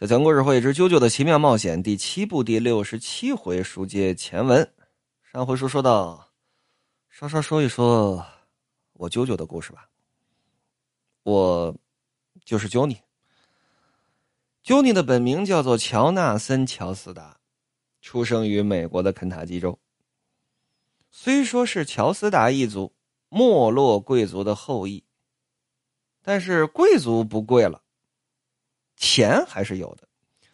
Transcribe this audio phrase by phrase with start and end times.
[0.00, 4.68] 小强故事会之《啾啾的奇妙冒险》第七部第六十七回书接前文。
[5.22, 6.32] 上回书说到，
[7.08, 8.26] 稍稍说一说
[8.94, 9.88] 我啾啾的故事吧。
[11.22, 11.76] 我
[12.44, 17.38] 就是 Johnny，Johnny 的本名叫做乔纳森·乔斯达，
[18.00, 19.78] 出生于美国的肯塔基州。
[21.10, 22.92] 虽说是乔斯达一族
[23.28, 25.04] 没落贵族的后裔，
[26.22, 27.81] 但是贵族不贵了。
[29.02, 30.06] 钱还是有的，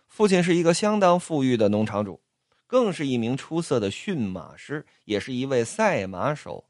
[0.07, 2.19] 父亲是一个相当富裕的农场主，
[2.67, 6.65] 更是一名出色的驯马师，也是一位赛马手。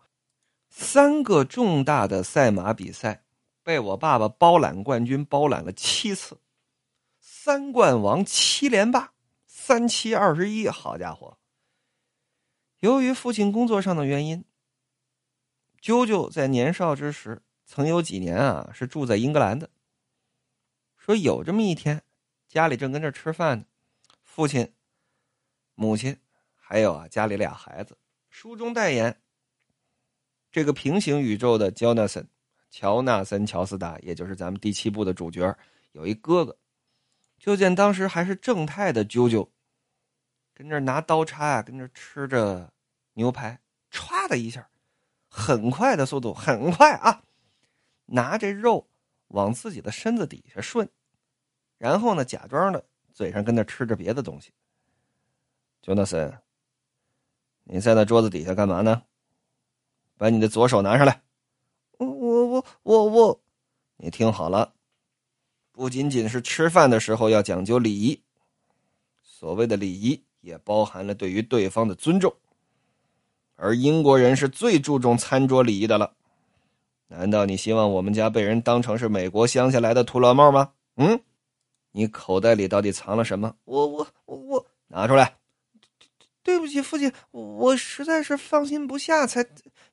[0.69, 3.23] 三个重大的赛马比赛
[3.63, 6.41] 被我爸爸包揽冠军，包揽了七次，
[7.21, 9.13] 三冠王七连霸，
[9.47, 10.69] 三七二十一。
[10.69, 11.39] 好家伙！
[12.81, 14.45] 由于父亲工作上的原因，
[15.81, 19.71] 啾啾在年少之时曾有几年啊是住在英格兰的。
[21.09, 22.03] 说有这么一天，
[22.49, 23.65] 家里正跟这吃饭呢，
[24.23, 24.75] 父亲、
[25.75, 26.15] 母亲，
[26.55, 27.97] 还有啊家里俩孩子。
[28.29, 29.19] 书中代言
[30.51, 32.29] 这个平行宇宙的乔纳森，
[32.69, 35.57] 乔纳森·乔斯达，也就是咱们第七部的主角，
[35.93, 36.59] 有一哥哥。
[37.39, 39.49] 就见当时还是正太的啾啾，
[40.53, 42.71] 跟这拿刀叉啊，跟这吃着
[43.15, 43.59] 牛排，
[43.91, 44.69] 歘的一下，
[45.31, 47.23] 很快的速度，很快啊，
[48.05, 48.91] 拿这肉
[49.29, 50.87] 往自己的身子底下顺。
[51.79, 52.85] 然后呢，假装的
[53.15, 54.51] 嘴上跟那吃着别的东西。
[55.81, 56.37] 乔纳森，
[57.65, 59.03] 你在那桌子底下干嘛呢？
[60.17, 61.23] 把你的左手拿上来。
[61.99, 63.41] 我我我我我，
[63.97, 64.75] 你听好了，
[65.71, 68.21] 不仅仅是吃饭的时候要讲究礼仪，
[69.23, 72.35] 所谓的礼仪也包含了对于对方的尊重。
[73.55, 76.15] 而英国人是最注重餐桌礼仪的了。
[77.07, 80.73] 难道你希望我们家被人当成是美国乡下来的土老帽吗？
[80.97, 81.21] 嗯？
[81.93, 83.57] 你口袋里到底藏了什么？
[83.65, 85.39] 我我我我拿出来！
[86.43, 89.47] 对不起，父亲，我实在是放心不下，才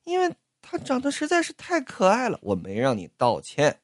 [0.03, 2.39] 因为他长得实在是太可爱了。
[2.41, 3.81] 我没让你道歉，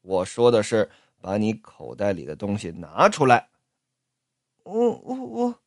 [0.00, 0.90] 我说的是
[1.20, 3.50] 把你口袋里的东西拿出来。
[4.62, 5.60] 我我我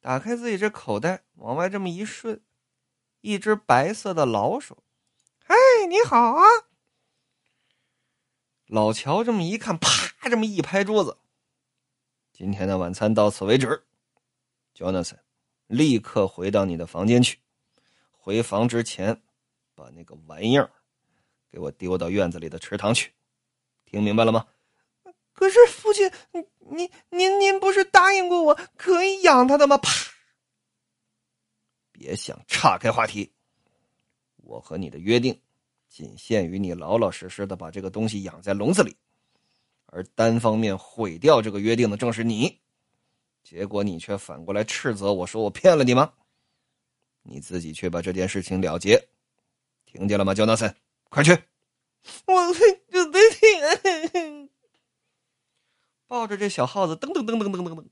[0.00, 2.40] 打开自己这口袋，往外这么一顺，
[3.22, 4.78] 一只白色的老鼠。
[5.44, 5.54] 嗨，
[5.88, 6.44] 你好啊！
[8.66, 9.88] 老乔这么一看，啪，
[10.22, 11.18] 这么一拍桌子。
[12.32, 13.84] 今天的晚餐到此为止
[14.74, 15.18] ，Jonathan，
[15.66, 17.38] 立刻回到你的房间去。
[18.10, 19.22] 回房之前，
[19.74, 20.70] 把那个玩意儿
[21.50, 23.12] 给我丢到院子里的池塘去。
[23.84, 24.46] 听明白了吗？
[25.34, 26.10] 可是父亲，
[26.58, 29.76] 您您您不是答应过我可以养他的吗？
[29.76, 29.90] 啪！
[31.92, 33.30] 别想岔开话题。
[34.38, 35.38] 我和你的约定。
[35.94, 38.96] 仅限于你老老实实的把这个东西养在笼子里，
[39.86, 42.58] 而单方面毁掉这个约定的正是你。
[43.44, 46.12] 结果你却反过来斥责我说我骗了你吗？
[47.22, 49.06] 你自己去把这件事情了结，
[49.86, 50.74] 听见了吗，焦纳森？
[51.10, 51.30] 快去！
[52.26, 52.52] 我
[52.90, 53.20] 就得
[54.10, 54.50] 听。
[56.08, 57.84] 抱着这小耗子，噔噔噔噔噔噔噔，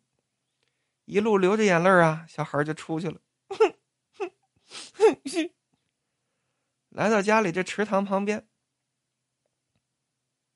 [1.04, 3.20] 一路流着眼泪啊，小孩就出去了。
[6.92, 8.46] 来到家里这池塘旁边，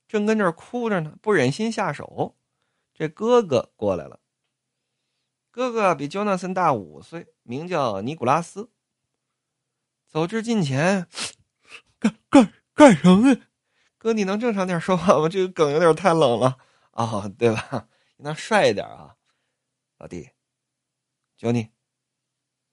[0.06, 2.36] 正跟这儿哭着呢，不忍心下手。
[2.92, 4.20] 这哥哥过来了。
[5.50, 8.70] 哥哥比乔纳森大五岁，名叫尼古拉斯。
[10.06, 11.08] 走至近前，
[11.98, 13.36] 干干干什么？
[13.96, 15.30] 哥，你能正常点说话吗？
[15.30, 16.58] 这个梗有点太冷了
[16.90, 17.88] 啊，对吧？
[18.18, 19.16] 那帅一点啊，
[19.96, 20.30] 老弟。
[21.38, 21.70] 乔尼，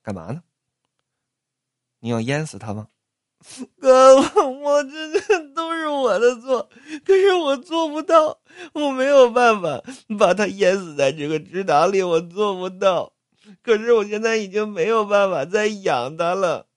[0.02, 0.44] 干嘛呢？
[2.00, 2.90] 你要淹死他吗？
[3.78, 6.68] 哥，我这这都是我的错，
[7.04, 8.40] 可是我做不到，
[8.72, 9.82] 我没有办法
[10.18, 13.12] 把他淹死在这个池塘里，我做不到。
[13.62, 16.68] 可是我现在已经没有办法再养它了。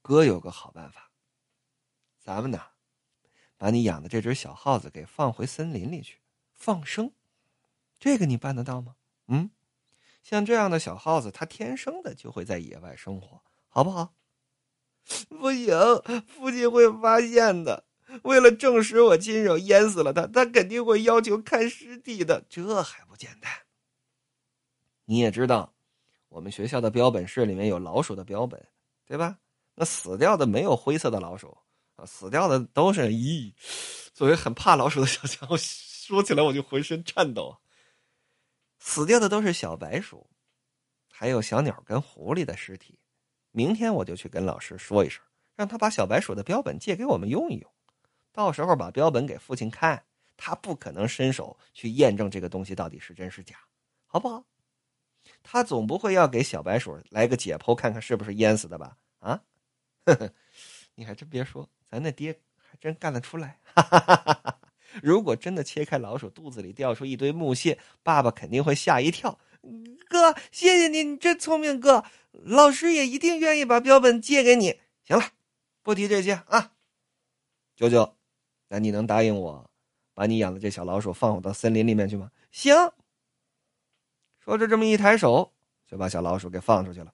[0.00, 1.10] 哥有个好办法，
[2.18, 2.60] 咱们呢，
[3.58, 6.20] 把你养的这只小耗子给放回森林里去
[6.54, 7.12] 放生，
[8.00, 8.96] 这个你办得到吗？
[9.28, 9.50] 嗯，
[10.22, 14.14] 像这样的小耗子，它天生的就会在野外生活，好不好？
[15.28, 15.74] 不行，
[16.26, 17.84] 父亲会发现的。
[18.22, 22.44] 为了证实我亲手淹死了他，他肯定会要求看尸体的。
[22.48, 23.50] 这还不简单？
[25.04, 25.74] 你也知道，
[26.28, 28.64] 我们学校的标本室里面有老鼠的标本，
[29.04, 29.38] 对吧？
[29.74, 31.58] 那死掉的没有灰色的老鼠
[31.96, 33.52] 啊，死掉的都是咦。
[34.12, 37.56] 作为很怕老鼠的小强，说起来我就浑身颤抖。
[38.78, 40.30] 死掉的都是小白鼠，
[41.10, 42.96] 还有小鸟跟狐狸的尸体。
[43.56, 45.22] 明天我就去跟老师说一声，
[45.54, 47.70] 让他把小白鼠的标本借给我们用一用。
[48.32, 50.04] 到时候把标本给父亲看，
[50.36, 53.56] 他不可能伸手去验证这个东西到底是真是假，
[54.06, 54.44] 好不好？
[55.44, 58.96] 他总不会要给小白鼠来个解剖，看看是不是淹死的吧？
[59.20, 59.40] 啊，
[60.04, 60.28] 呵呵，
[60.96, 63.60] 你还真别说，咱那爹还真干得出来。
[63.62, 64.58] 哈哈哈哈哈！
[65.00, 69.38] 如果真的切开老鼠肚子里掉出一堆木屑，爸爸肯定会吓一跳。
[70.08, 71.80] 哥，谢谢你，你真聪明。
[71.80, 74.80] 哥，老师也一定愿意把标本借给你。
[75.04, 75.24] 行了，
[75.82, 76.72] 不提这些啊。
[77.76, 78.16] 舅舅，
[78.68, 79.70] 那你能答应我，
[80.14, 82.30] 把你养的这小老鼠放我到森林里面去吗？
[82.50, 82.74] 行。
[84.38, 85.52] 说着，这么一抬手，
[85.86, 87.12] 就把小老鼠给放出去了。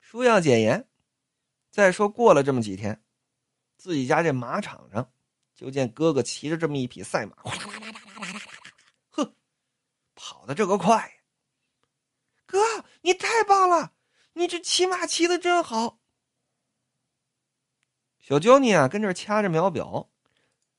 [0.00, 0.86] 书要简言。
[1.70, 2.98] 再说过了这么几天，
[3.76, 5.06] 自己家这马场上，
[5.54, 7.87] 就见哥哥骑着这么一匹赛马，哗啦啦啦，
[10.28, 11.10] 跑的这个快。
[12.44, 12.58] 哥，
[13.00, 13.92] 你太棒了，
[14.34, 16.00] 你这骑马骑的真好。
[18.20, 20.10] 小娇妮啊，跟这掐着秒表，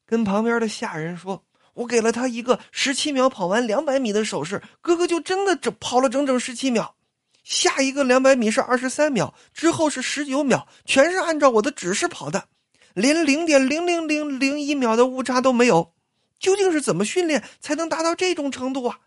[0.06, 6.96] 跟旁边的下人说：“我给了他一个十七秒跑完两百米的手势，哥哥就真的整跑了整整十七秒。
[7.44, 12.50] 下一个两百米是二十三秒，之后是十九秒，全是按照我的指示跑的，
[12.94, 15.96] 连零点零零零零一秒的误差都没有。
[16.38, 19.00] 究竟是怎么训练才能达到这种程度啊？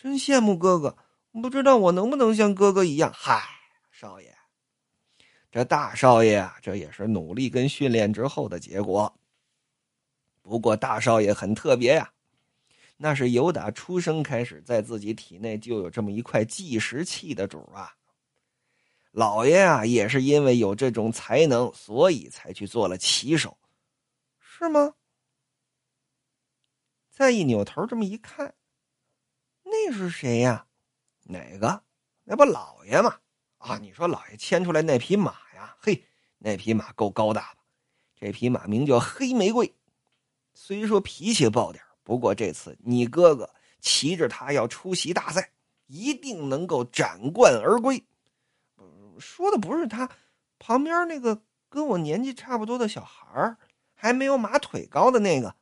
[0.00, 0.96] 真羡慕哥哥，
[1.42, 3.12] 不知道我能不能像哥哥一样？
[3.14, 3.42] 嗨，
[3.92, 4.34] 少爷。”
[5.52, 9.14] 这大少爷啊，这也是努力跟训练之后的结果。
[10.40, 12.10] 不过大少爷很特别呀，
[12.96, 17.94] 那是由打出生开始，在自己体内就有这么一块计时器的主啊。
[19.10, 23.58] 老爷啊，也是因为有这种才能，所以才去做了骑手，
[24.38, 24.94] 是吗？
[27.10, 28.54] 再一扭头这么一看，
[29.86, 30.66] 那是谁呀？
[31.24, 31.82] 哪个？
[32.24, 33.16] 那不老爷吗？
[33.58, 35.74] 啊，你说老爷牵出来那匹马呀？
[35.80, 36.04] 嘿，
[36.38, 37.60] 那匹马够高大吧？
[38.14, 39.74] 这匹马名叫黑玫瑰，
[40.54, 43.48] 虽说脾气暴点不过这次你哥哥
[43.80, 45.50] 骑着它要出席大赛，
[45.86, 48.04] 一定能够斩冠而归。
[49.18, 50.10] 说的不是他，
[50.58, 53.56] 旁边那个跟我年纪差不多的小孩
[53.94, 55.54] 还没有马腿高的那个。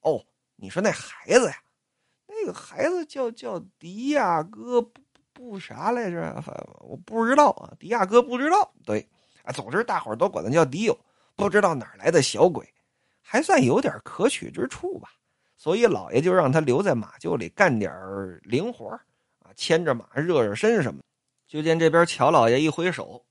[0.00, 0.24] 哦，
[0.56, 1.62] 你说那孩子呀？
[2.46, 4.80] 这孩子叫叫迪亚哥。
[5.32, 6.42] 不啥来着？
[6.80, 8.72] 我不知道啊，迪亚哥不知道。
[8.86, 9.06] 对，
[9.42, 10.98] 啊，总之大伙儿都管他叫迪欧，
[11.34, 12.66] 不知道哪来的小鬼，
[13.20, 15.10] 还算有点可取之处吧。
[15.54, 17.92] 所以老爷就让他留在马厩里干点
[18.44, 18.88] 零活
[19.40, 21.02] 啊，牵着马热热身什么。
[21.46, 23.22] 就见这边乔老爷一挥手，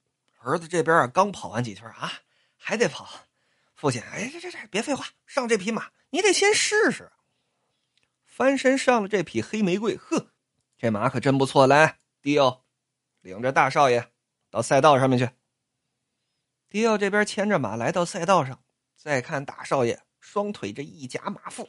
[0.43, 2.11] 儿子这边啊刚跑完几圈啊，
[2.55, 3.07] 还得跑。
[3.73, 7.11] 父亲，哎，这这这，别废话，上这匹马，你得先试试。
[8.35, 10.27] 翻身上了这匹黑玫瑰，呵。
[10.77, 12.65] 这马可真不错，来，迪奥，
[13.21, 14.11] 领着大少爷
[14.49, 15.29] 到赛道上面去。
[16.67, 18.61] 迪奥这边牵着马来到赛道上，
[18.97, 21.65] 再看大少爷双腿这一夹马腹，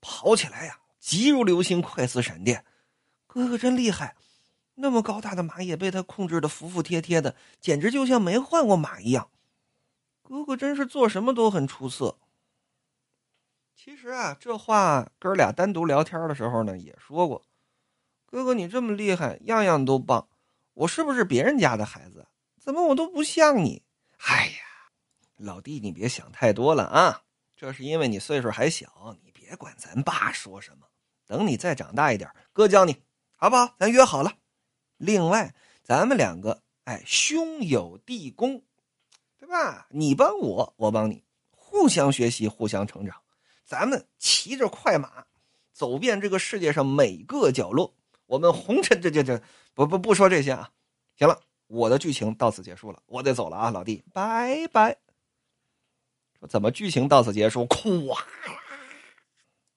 [0.00, 2.64] 跑起来呀，急如流星，快似闪电。
[3.26, 4.16] 哥哥真厉害，
[4.76, 9.30] 那么高大的马也被他控制的服服帖帖的，简直就像没换过马一样。
[10.22, 12.18] 哥哥真是做什么都很出色。
[13.76, 17.42] 其实啊，这话哥俩单独聊天的时候呢，也说过。
[18.24, 20.28] 哥哥，你这么厉害，样样都棒，
[20.72, 22.26] 我是不是别人家的孩子？
[22.58, 23.82] 怎么我都不像你？
[24.18, 24.92] 哎呀，
[25.36, 27.22] 老弟，你别想太多了啊！
[27.56, 30.86] 这是因为你岁数还小，你别管咱爸说什么。
[31.26, 33.02] 等你再长大一点，哥教你，
[33.36, 33.74] 好不好？
[33.78, 34.32] 咱约好了。
[34.96, 38.62] 另外，咱们两个，哎，兄友弟恭，
[39.38, 39.86] 对吧？
[39.90, 43.20] 你帮我，我帮你，互相学习，互相成长。
[43.64, 45.24] 咱们骑着快马，
[45.72, 47.94] 走遍这个世界上每个角落。
[48.26, 49.42] 我们红尘这这这
[49.74, 50.70] 不不不说这些啊！
[51.16, 54.96] 行了，我的剧情到此结束了，我得走了啊，老弟，拜拜。
[56.38, 57.66] 说怎么剧情到此结束？
[57.66, 58.18] 咵！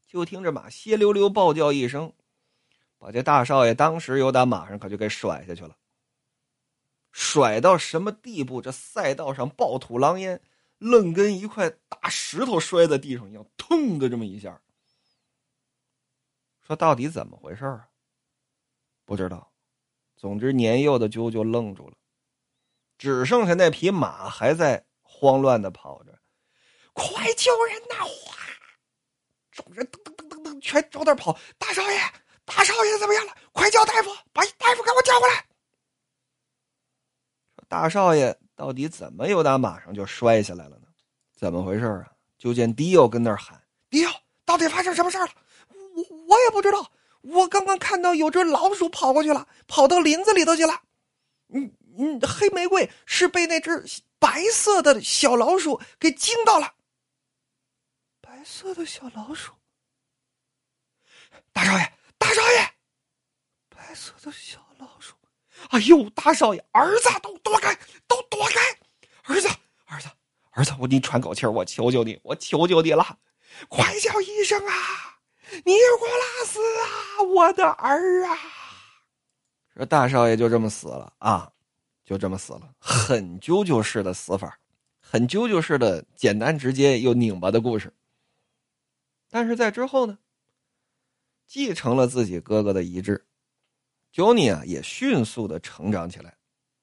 [0.07, 2.13] 就听着马歇溜溜暴叫一声，
[2.97, 5.75] 把这大少爷当时由打马上可就给甩下去了。
[7.11, 8.61] 甩到什么地步？
[8.61, 10.41] 这赛道上暴吐狼烟。
[10.77, 14.61] 愣跟一块大石头摔在地上一样，腾的这么一下。
[16.61, 17.87] 说到底怎么回事啊？
[19.05, 19.51] 不知道。
[20.17, 21.95] 总之，年幼的啾啾愣住了，
[22.97, 26.19] 只剩下那匹马还在慌乱的跑着。
[26.93, 28.03] 快救人呐！
[28.03, 28.35] 哗，
[29.51, 31.37] 众人噔噔噔噔噔，全朝那跑。
[31.59, 31.99] 大少爷，
[32.43, 33.37] 大少爷怎么样了？
[33.51, 35.47] 快叫大夫，把大夫给我叫过来。
[37.67, 38.37] 大少爷。
[38.57, 40.87] 到底怎么由打马上就摔下来了呢？
[41.31, 42.11] 怎么回事啊？
[42.39, 45.29] 就见迪奥跟那儿喊：“迪奥，到底发生什么事了？
[45.69, 46.91] 我我也不知道。
[47.21, 50.81] 我刚刚看到有只老鼠跑过去了，跑到林子里头去了。
[51.49, 53.83] 嗯嗯，黑玫瑰是被那只
[54.17, 56.73] 白色的小老鼠给惊到了。
[58.21, 59.51] 白色的小老鼠。
[61.51, 62.71] 大少爷，大少爷，
[63.69, 65.15] 白色的小老鼠。
[65.69, 68.61] 哎呦，大少爷，儿子都躲开，都躲开！
[69.23, 69.47] 儿子，
[69.85, 70.07] 儿子，
[70.51, 73.17] 儿子，我你喘口气我求求你，我求求你了，
[73.67, 74.73] 快叫医生啊！
[75.65, 78.37] 尼古拉斯啊，我的儿啊！
[79.75, 81.51] 说大少爷就这么死了啊，
[82.05, 84.57] 就这么死了，很啾啾式的死法，
[84.99, 87.93] 很啾啾式的简单直接又拧巴的故事。
[89.29, 90.17] 但是在之后呢，
[91.45, 93.26] 继承了自己哥哥的遗志
[94.13, 96.35] ，Johnny 啊也迅速的成长起来，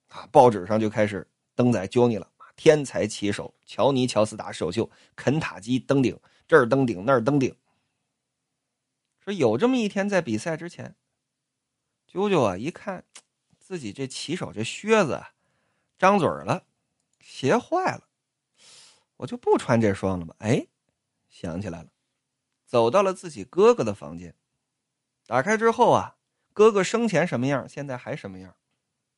[0.08, 7.56] 啊，报纸上就开始登载 Johnny 了，天才棋手乔尼乔斯达首秀，肯塔基登顶，这儿登顶那儿登顶。
[9.20, 10.94] 说有这么一天，在比赛之前，
[12.10, 13.04] 啾啾啊一看，
[13.58, 15.22] 自己这骑手这靴子
[15.98, 16.66] 张嘴了，
[17.20, 18.06] 鞋坏了，
[19.16, 20.36] 我就不穿这双了吧？
[20.40, 20.66] 哎，
[21.30, 21.88] 想起来了，
[22.66, 24.34] 走到了自己哥哥的房间，
[25.26, 26.16] 打开之后啊，
[26.54, 28.56] 哥哥生前什么样，现在还什么样，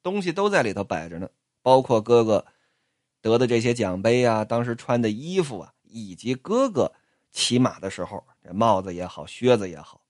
[0.02, 1.31] 东西都在里头摆着呢，
[1.62, 2.45] 包括哥哥
[3.21, 6.93] 得的这些奖杯啊，当时穿的衣服啊，以及哥哥。
[7.33, 10.00] 骑马的时候，这帽子也好，靴子也好，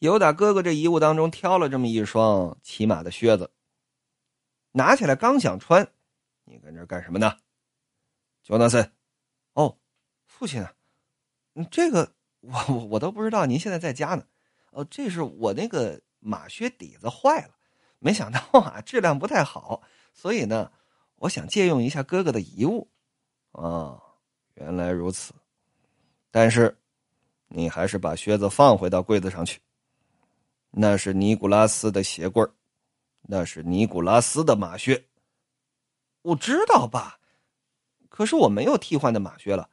[0.00, 3.52] 有打哥哥这遗物当中挑了这么一双骑马的靴子，
[4.72, 5.86] 拿起来刚想穿，
[6.42, 7.36] 你跟这干什么呢，
[8.42, 8.90] 乔纳森？
[9.52, 9.78] 哦，
[10.26, 10.74] 父亲啊，
[11.70, 14.26] 这个我我我都不知道，您现在在家呢。
[14.72, 17.54] 哦，这是我那个马靴底子坏了，
[17.98, 19.82] 没想到啊，质量不太好，
[20.14, 20.70] 所以呢，
[21.16, 22.88] 我想借用一下哥哥的遗物。
[23.50, 24.00] 啊，
[24.54, 25.34] 原来如此。
[26.30, 26.74] 但是，
[27.48, 29.60] 你还是把靴子放回到柜子上去。
[30.70, 32.42] 那是尼古拉斯的鞋柜
[33.20, 35.04] 那是尼古拉斯的马靴。
[36.22, 37.18] 我知道，爸。
[38.08, 39.68] 可是我没有替换的马靴了，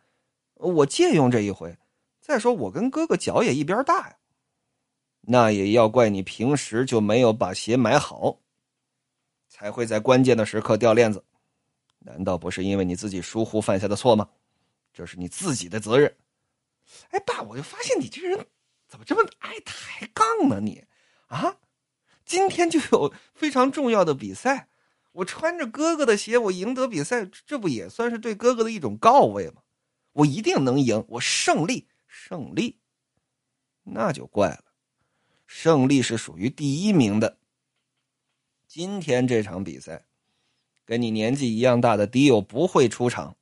[0.56, 1.78] 我借用这一回。
[2.20, 4.19] 再说，我跟哥哥脚也一边大呀。
[5.32, 8.40] 那也要怪你平时就没有把鞋买好，
[9.48, 11.24] 才会在关键的时刻掉链子。
[12.00, 14.28] 难道不是因为你自己疏忽犯下的错吗？
[14.92, 16.12] 这是你自己的责任。
[17.12, 18.44] 哎，爸，我就发现你这人
[18.88, 20.60] 怎么这么爱抬杠呢？
[20.60, 20.84] 你
[21.28, 21.56] 啊，
[22.26, 24.68] 今天就有非常重要的比赛，
[25.12, 29.62] 我穿着哥哥的鞋，我赢得比赛，这不也算是对哥哥的一种告慰吗？
[30.14, 32.80] 我一定能赢，我胜利，胜利，
[33.84, 34.64] 那就怪了，
[35.50, 37.40] 胜利是属于第一名的。
[38.68, 40.06] 今天这场比赛，
[40.86, 43.36] 跟你年纪一样大的迪友不会出场，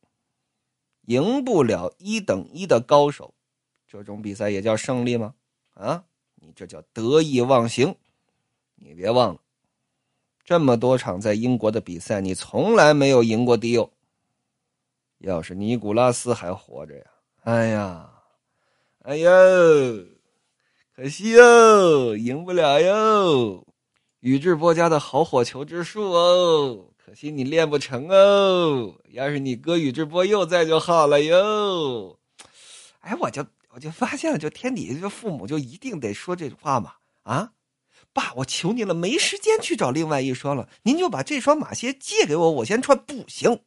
[1.01, 3.33] 赢不了一等一的高手。
[3.85, 5.35] 这种比赛也叫胜利吗？
[5.73, 7.93] 啊，你这叫得意忘形！
[8.75, 9.41] 你别忘了，
[10.45, 13.91] 这么多场在英国的比赛，你从来没有赢过迪欧。
[15.17, 17.05] 要是尼古拉斯还活着呀，
[17.41, 18.09] 哎呀，
[18.99, 19.29] 哎呦，
[20.97, 23.63] 可惜哟，赢不了哟。
[24.21, 28.95] 宇智波家的好火球之术哦，可惜你练不成哦。
[29.11, 32.17] 要是你哥宇智波鼬在就好了哟。
[33.01, 33.45] 哎，我就。
[33.69, 36.93] 我就发现了，就天底下这父母就一定得说这话嘛？
[37.21, 37.51] 啊，
[38.11, 42.97] 爸，我求你了，没时间去找另外一双了，您就把这双马鞋借给我，我先穿。
[42.97, 43.59] 不行，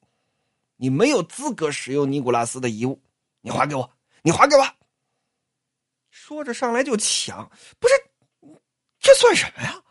[0.79, 3.01] 你没有资格使用尼古拉斯的遗物，
[3.41, 3.89] 你还给我，
[4.23, 4.67] 你还给我。
[6.31, 7.95] 说着上来就抢，不是，
[9.01, 9.83] 这算什么呀？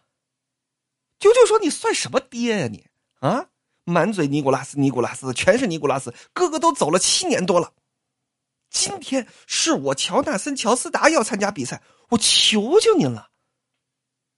[1.19, 2.87] 舅舅说你算什么爹呀你？
[3.19, 3.49] 啊，
[3.83, 7.73] 满嘴尼古拉斯，尼古拉斯，全是尼古拉斯，哥哥都走了七年多了。
[8.69, 13.31] 今天是我乔纳森·乔斯达要参加比赛，我求求您了。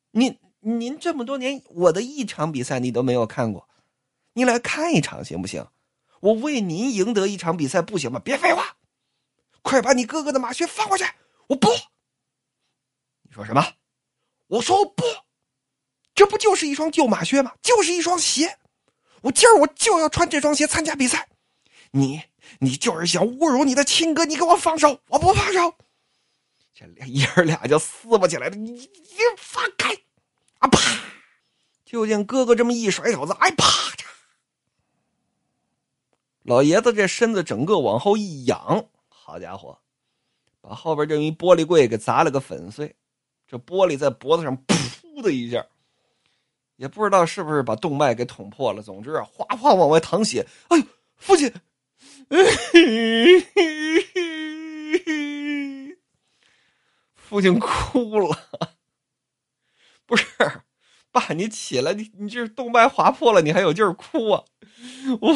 [0.10, 3.70] 您您这么多年，我的一场比赛你都没有看过，
[4.34, 5.68] 您来看一场行不行？
[6.22, 8.20] 我为您赢得一场比赛不行吗？
[8.20, 8.78] 别废话，
[9.62, 11.06] 快把你哥哥的马靴放过去！
[11.46, 11.68] 我不。
[13.32, 13.66] 说什么？
[14.48, 15.04] 我说不。
[16.14, 17.54] 这不就是一双旧马靴吗？
[17.62, 18.60] 就是一双鞋。
[19.22, 21.30] 我今儿我就要穿这双鞋参加比赛。
[21.92, 22.22] 你。
[22.60, 25.00] 你就是想侮辱你的亲哥，你给我放手！
[25.08, 25.74] 我不放手！
[26.74, 28.56] 这爷儿俩就撕巴起来了。
[28.58, 28.90] 你你
[29.38, 29.94] 放开！
[30.58, 30.80] 啊啪！
[31.86, 34.06] 就见哥哥这么一甩手子，哎啪嚓！
[36.42, 39.80] 老爷子这身子整个往后一仰，好家伙，
[40.60, 42.94] 把后边这一玻璃柜给砸了个粉碎。
[43.52, 45.66] 这玻璃在脖子上噗的一下，
[46.78, 48.82] 也不知道是不是把动脉给捅破了。
[48.82, 50.48] 总之啊，哗哗往外淌血。
[50.70, 50.84] 哎呦，
[51.18, 51.52] 父亲！
[57.14, 58.38] 父亲哭了，
[60.06, 60.26] 不是，
[61.12, 64.46] 爸，你起来，你你这动脉划破了，你还有劲儿哭啊？
[65.20, 65.34] 我，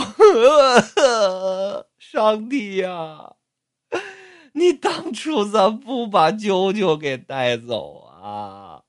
[2.00, 3.36] 上帝呀，
[4.53, 8.05] 你当初咋不把舅舅给带走啊？
[8.25, 8.82] 啊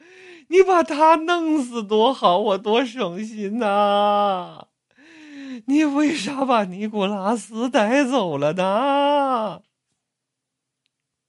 [0.48, 4.68] 你把他弄死多好，我多省心呐！
[5.66, 9.62] 你为啥把尼古拉斯带走了呢？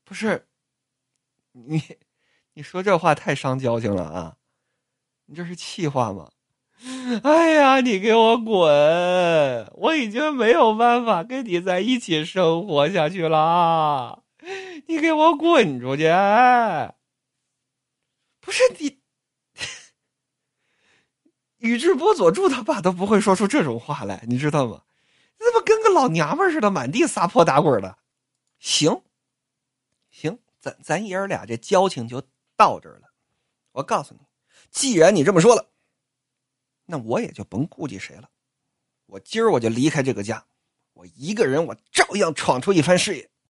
[0.05, 0.47] 不是，
[1.51, 1.81] 你，
[2.53, 4.37] 你说这话太伤交情了啊！
[5.25, 6.29] 你这是气话吗？
[7.23, 9.67] 哎呀，你给我滚！
[9.77, 14.23] 我已经没有办法跟你在一起生活下去了，
[14.85, 16.07] 你给我滚出去！
[18.47, 19.01] 不是你，
[21.59, 24.83] 宇智波佐助他爸都不会说出这种话来，你知道吗？
[25.37, 27.97] 你怎么跟个老娘们似的，满地撒泼打滚的？
[28.57, 29.03] 行，
[30.09, 32.23] 行，咱咱爷儿俩这交情就
[32.55, 33.09] 到这儿了。
[33.73, 34.21] 我告诉你，
[34.71, 35.69] 既然你这么说了。
[36.85, 38.29] 那我也就甭顾及谁了，
[39.07, 40.47] 我今儿我就离开这个家，
[40.93, 43.29] 我一个人我照样闯出一番事业。